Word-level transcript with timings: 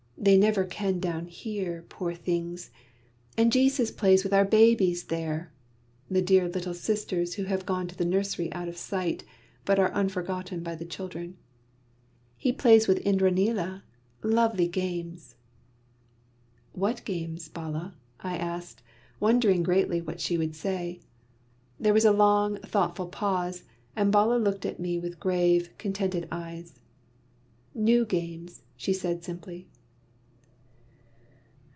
They 0.17 0.37
never 0.37 0.65
can 0.65 0.99
down 0.99 1.25
here, 1.25 1.83
poor 1.89 2.13
things! 2.13 2.69
And 3.39 3.51
Jesus 3.51 3.89
plays 3.89 4.23
with 4.23 4.33
our 4.35 4.45
babies 4.45 5.05
there" 5.05 5.51
(the 6.11 6.21
dear 6.21 6.47
little 6.47 6.75
sisters 6.75 7.33
who 7.33 7.45
have 7.45 7.65
gone 7.65 7.87
to 7.87 7.95
the 7.97 8.05
nursery 8.05 8.53
out 8.53 8.67
of 8.67 8.77
sight, 8.77 9.23
but 9.65 9.79
are 9.79 9.91
unforgotten 9.93 10.61
by 10.61 10.75
the 10.75 10.85
children). 10.85 11.37
"He 12.37 12.51
plays 12.53 12.87
with 12.87 13.03
Indraneela 13.03 13.81
lovely 14.21 14.67
games." 14.67 15.37
"What 16.73 17.03
games, 17.03 17.49
Bala?" 17.49 17.95
I 18.19 18.37
asked, 18.37 18.83
wondering 19.19 19.63
greatly 19.63 20.01
what 20.01 20.21
she 20.21 20.37
would 20.37 20.53
say. 20.55 20.99
There 21.79 21.95
was 21.95 22.05
a 22.05 22.11
long, 22.11 22.57
thoughtful 22.57 23.07
pause, 23.07 23.63
and 23.95 24.11
Bala 24.11 24.35
looked 24.37 24.67
at 24.67 24.79
me 24.79 24.99
with 24.99 25.19
grave, 25.19 25.71
contented 25.79 26.27
eyes: 26.31 26.79
"New 27.73 28.05
games," 28.05 28.61
she 28.77 28.93
said 28.93 29.23
simply. 29.23 29.67